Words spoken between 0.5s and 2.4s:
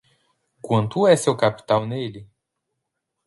Quanto é o seu capital nele?